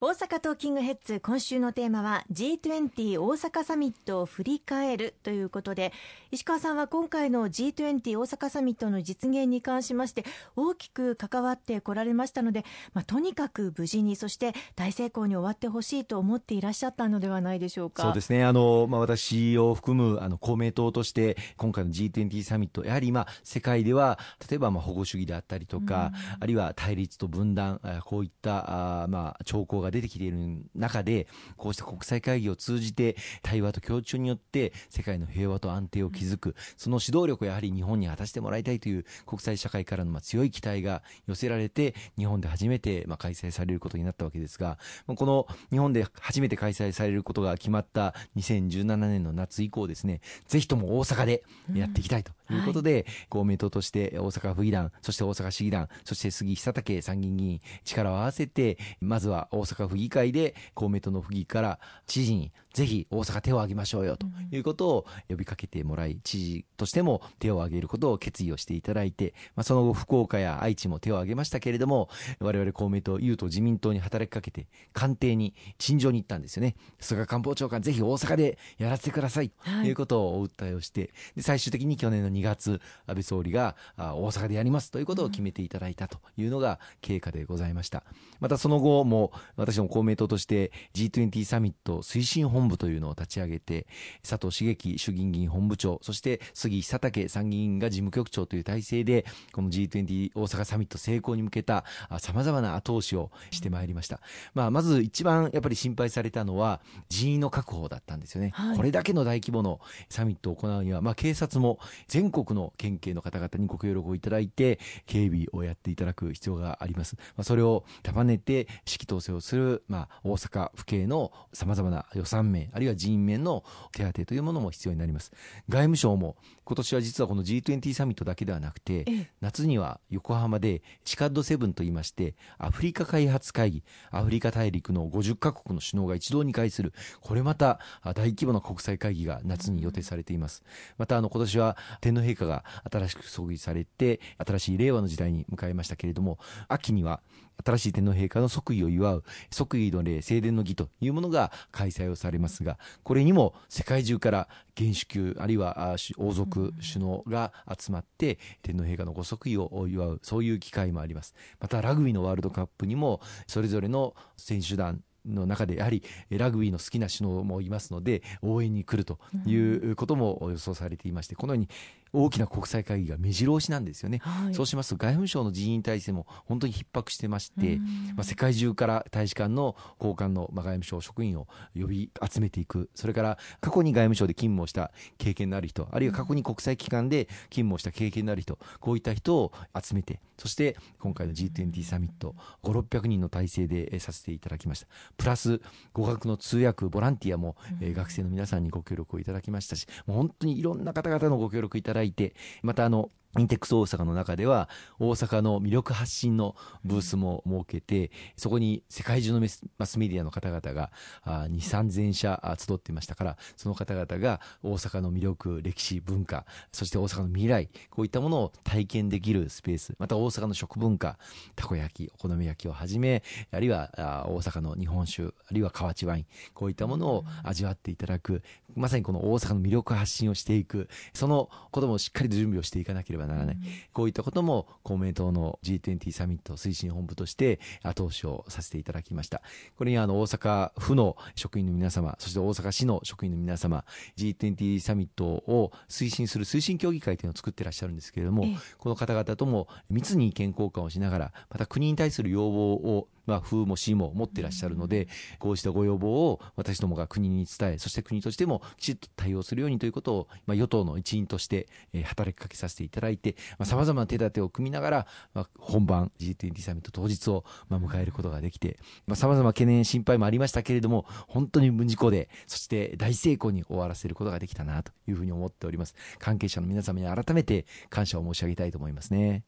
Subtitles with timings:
[0.00, 5.92] 大阪キングヘッズ今週のテーマは G20 大阪サミットを振り返るということで
[6.32, 10.24] 石川さんは今回の G20 大阪サミットの実現に関しまして
[10.54, 18.02] 大きく関わってこられましたので、まあ、とにかく無事にそして大成功に終わってほしいと思っていらっしゃったのではないでしょうか。
[18.02, 18.44] そうですね。
[18.44, 24.18] あの、まあ、私を含むあの公明党として今回の G20 サミットやはり今世界では
[24.48, 30.36] 例えばまあ保護主義であったりとか、あるいは対立と分断こういったあ、まあ、兆候がが出てきている
[30.74, 31.26] 中で、
[31.56, 51.42] こうした国際会議を通じて、対話と協調によって、世界の平和と安定を築く、その指導力をやはり日本に果たしてもらいたいという国際社会からの強い期待が寄せられて、日本で初めてま開催されることになったわけですが、この日本で初めて開催されることが決まった2017年の夏以降ですね、ぜひとも大阪で
[51.74, 76.76] やっていきたいということで、公明党として大阪府議団、そして大阪市議団、そして杉久武参議院議員、力を合わせて、まずは大阪府議会でで公明党の府議から知事にぜひ大阪手を挙げましょうよということを呼びかけてもらい、知事としても手を挙げることを決意をしていただいて、まあ、その後福岡や愛知も手を挙げましたけれども、我々公明党、有党自民党に働きかけて、官邸に陳情に行ったんですよね。
[77.00, 88.04] 菅官房長官、ぜひ大阪でやらせてくださいということをお訴えをして、で最終的に去年の2月、安倍総理が大阪でやりますということを決めていただいたというのが経過でございました。
[88.38, 93.86] またその後も、私も公明党として G20 サミット推進本部というのを立ち上げて、
[94.28, 101.84] 佐藤茂樹衆議院議員本部長、そして杉久武参議院が事務局長という体制で、この G20 大阪サミット成功に向けた
[102.18, 104.20] 様々な後押しをしてまいりました。
[104.54, 108.50] まあ、まず一番やっぱり心配されたのは人員の確保だったんですよね。
[108.54, 117.16] はい、これだけの大規模のサミットを行うには、まあ、警察も全国の県警の方々にご協力をいただいて、警備をやっていただく必要があります。
[117.36, 125.32] まあ、それを束ねて指揮統制をする、まあ、大阪府警の様々な予算面、あるいは人員面の手当というものも必要になります。
[125.68, 126.36] 外務省も
[126.68, 129.06] 今年は実はこの G20 サミットだけではなくて、
[129.40, 136.92] 夏には横浜でチカッド7といいまして、アフリカ開発会議、アフリカ大陸の50カ国の首脳が一堂に会する、
[137.22, 140.62] これまた大規模な国際会議が夏に予定されています。
[140.98, 146.38] またあの今年は天皇陛下が新しく葬儀されて、新しい令和の時代に迎えましたけれども、
[146.68, 147.22] 秋には
[147.64, 161.34] 新しい天皇陛下の即位を祝う即位の礼正殿の儀というものが開催をされますがこれにも世界中から元首級あるいは王族首脳が集まって天皇陛下のご即位を祝うそういう機会もあります。
[161.60, 171.68] またラグビーのワールドカップにもそれぞれの選手団の中でやはりラグビーの好きな首脳もいますので応援に来るということも予想されていましてこのように
[172.12, 177.78] 大きな国際会議が目白押しなんですよね、はい、そうしますと外務省の人員体制も本当に逼迫してまして、
[178.14, 182.90] まあ、世界中から大使館の高官の、まあ、外務省職員を呼び集めていく。
[182.94, 194.86] それから過去に外務省で勤務をした経験のある人あるいは過去に国際機関で勤務をした経験のある人こういった人を集めてそして今回の G20 サミット5600人の体制でさせていただきました。
[195.16, 195.60] プラス
[195.92, 209.46] 語学の通訳ボランティアも、え学生の皆さんにご協力をいただきましたしもう本当にいろんな方々のご協力いただいてまたあのインテックス大阪の中では大阪の魅力発信のブースも設けてそこに世界中の
[209.76, 210.90] マスメディアの方々が
[211.26, 221.18] 2、3000社集っていましたからその方々が大阪の魅力、歴史、文化そして大阪の未来こういったものを体験できるスペースまた大阪の食文化
[221.54, 223.22] たこ焼き、お好み焼きをはじめ
[223.52, 228.42] あるいは大阪の日本酒あるいは河内ワインこういったものを味わっていただく
[228.74, 233.62] まさにこの大阪の魅力発信をしていくそのこともしっかりと準備をしていかなければならない、うん、
[233.92, 239.42] こういったことも公明党の G20 サミット推進本部として後押しをさせていただきました。
[239.76, 243.84] これにあの大阪府の職員の皆様そして大阪市の職員の皆様
[244.16, 248.46] G20 サミットを推進する推進協議会というのを作ってらっしゃるんですけれども、
[248.78, 255.06] この方々とも密に意見交換をしながらまた国に対する要望をまあ、風も市も持っていらっしゃるので、
[255.38, 268.78] こうしたご要望を私どもが国に伝え、そして国としてもきちっと対応するようにということを、まあ、与党の一員として、えー、働きかけさせていただいて、さまざ、まな手立てを組みながら、まあ、本番 G20 サミット当日を、まあ、迎えることができて、
[269.14, 275.94] さまざ、ま懸念、心配もありましたけれども、本当に無事故で、そして大成功に終わらせることができたなというふうに思っております。
[276.18, 279.44] 関係者の皆様に改めて感謝を申し上げたいと思いますね。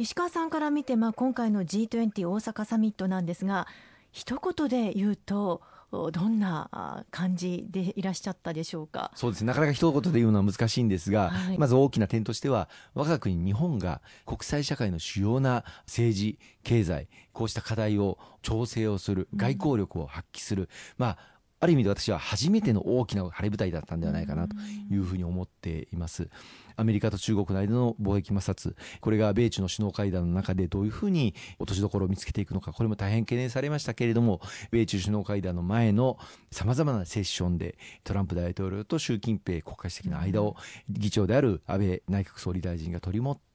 [0.00, 3.66] 石川さんから見て、まあ、今回の G20 大阪サミットなんですが
[4.12, 5.60] 一言で言うと
[5.90, 9.10] どんな感じでいらっしゃったでしょうか？
[9.14, 9.48] そうですね。
[9.48, 21.18] なかなか一言で言うのは難しいんですが、はい、まず大きな点としては我が国日本が国際社会の主要な政治経済こうした課題を調整をする外交力を発揮する、うん、まあ
[21.60, 24.56] ある意味で私は初めての大きな晴れ舞台だったんではないかなと
[24.90, 26.30] いうふうに思っています。
[26.76, 34.40] アメリカと中国の間の貿易摩擦、これが米中の首脳会談の中でどういうふうに落としどころを見つけていくのか、これも大変懸念されましたけれども、
[34.70, 36.16] 米中首脳会談の前の
[36.50, 40.56] さまざまなセッションで、トランプ大統領と習近平国家主席の間を、
[40.88, 43.49] 議長である安倍内閣総理大臣が取り持って、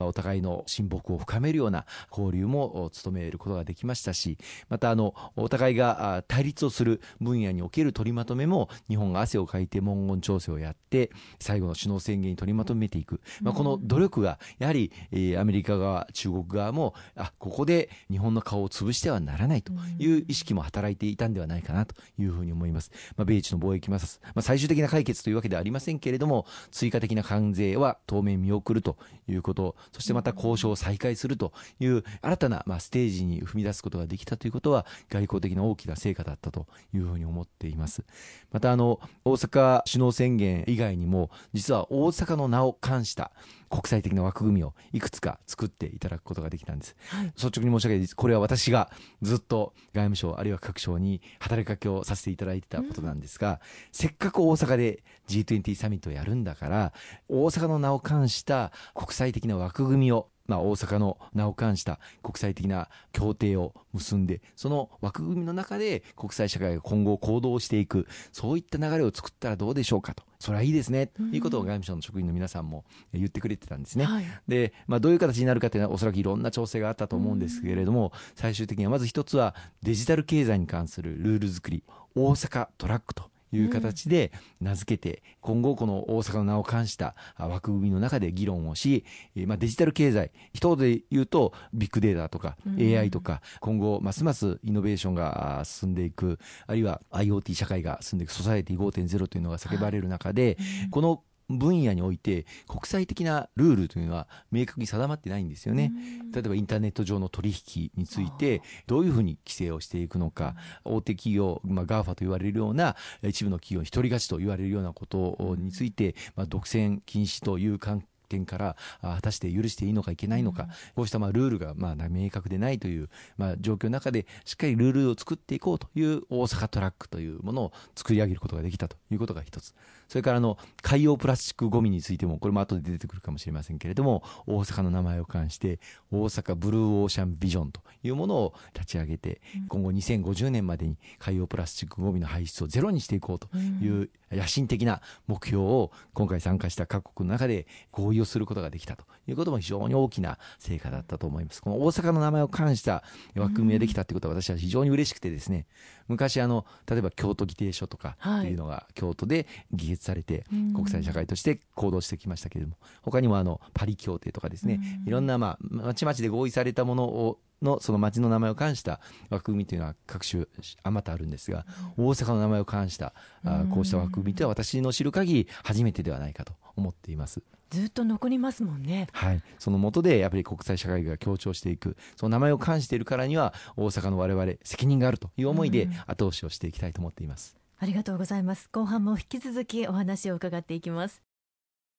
[0.00, 28.96] お互いの親睦を深めるような交流も務めることができましたし、またあの、お互いが対立をする分野における取りまとめも、日本が汗をかいて文言調整をやって、最後の首脳宣言に取りまとめていく、まあ、この努力がやはり、えー、アメリカ側中国側もあここで日本の顔を潰してはならないという意識も働いていたんではないかなというふうに思います、まあ、米中の貿易摩擦、まあ、最終的な解決というわけではありませんけれども追加的な関税は当面見送ると
[29.28, 38.04] いうことそしてまた交渉を再開するという新たな、まあ、ステージに踏み出すことができたということは外交的な大きな成果だったというふうに思っています。
[38.50, 43.30] またあの大阪首脳宣言以外にも実は大阪の名を冠した
[43.74, 53.58] 国際的な枠組みをいくつか作っていただくことができたんです、はい、率直に申し訳ないこれは私がずっと外務省あるいは各省に働きかけをさせていただいてたことなんですが、うん、
[53.90, 56.92] せっかく大阪で G20 サミットをやるんだから
[57.28, 70.22] 大阪の名を冠した国際的な枠組みをまあ、大阪の名を冠した国際的な協定を結んで、その枠組みの中で国際社会が今後行動していく、そういった流れを作ったらどうでしょうかと。
[70.38, 72.84] それはいいですね、ということを外務省の職員の皆さんも
[73.14, 74.04] 言ってくれてたんですね。
[74.04, 81.82] はい、で、まあ、どういう形になるかというのはおそらくいろんな調整があったと思うんですけれども、最終的にはまず一つはデジタル経済に関するルール作り、
[82.14, 89.04] 大阪トラックという形で名付けて、今後この大阪の名を冠した枠組みの中で議論をし、
[89.46, 100.56] まあ、デジタル経済、一言で言うとビッグデータとか AI とか、今後ますますイノベーションが進んでいく、あるいは IoT 社会が進んでいく、ソサエティ5.0というのが叫ばれる中で、
[100.90, 105.92] この分野において国際的なルールというのは明確に定まってないんですよね。
[106.32, 110.54] 例えばインターネット上の取引についてどういうふうに規制をしていくのか、
[110.84, 129.74] 大手企業、まあ、GAFA と言われるような一部の企業に独り勝ちと言われるようなことについて、まあ、独占禁止という関点から果たして許していいのかいけないのか、うん、こうしたまあルールがまあ明確でないというまあ状況の中でしっかりルールを作っていこうという大阪トラックというものを作り上げることができたということが一つ。
[130.08, 135.80] それからあの海洋プラスチックごみについてもこれも後で出てくるかもしれませんけれども大阪の名前を冠して
[136.12, 151.62] 大阪ブルーオーシャンビジョンというものを立ち上げて、今後2050年までに海洋プラスチックごみの排出をゼロにしていこうという野心的な目標を今回参加した各国の中で合意をすることができたということも非常に大きな成果だったと思います。
[151.62, 153.02] この大阪の名前を冠した
[153.36, 155.66] 枠組みができたということは私は非常に嬉しくてですね、
[156.08, 160.44] 昔あの、例えば京都議定書とかっていうのが京都で議決されて
[160.74, 170.46] 国際社会として行動してきましたけれども、他にもあの、パリ協定とかですね、いろんなまあ、まちまちで合意されたものをのその町の名前を冠した枠組みというのは各種
[170.82, 171.66] あまたあるんですが、
[171.96, 173.14] 大阪の名前を冠した
[173.44, 177.42] あこうした枠組みというのは私の知る限り初めてではないかと思っています。
[177.70, 179.08] ずっと残りますもんね。
[179.12, 179.42] はい。
[179.58, 187.56] その下でやっぱり国際社会が強調していく、その名前を冠しているからには大阪の我々責任があるという思いで後押しをしていきたいと思っています。
[187.78, 188.68] ありがとうございます。
[188.72, 191.33] 後半も引き続きお話を伺っていきます。